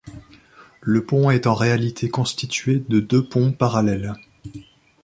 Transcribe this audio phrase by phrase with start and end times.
[0.81, 4.15] Le pont est en réalité constitué de deux ponts parallèles.